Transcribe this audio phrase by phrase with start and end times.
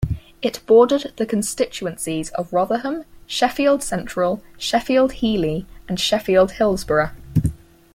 [0.41, 7.11] It bordered the constituencies of Rotherham, Sheffield Central, Sheffield Heeley and Sheffield Hillsborough.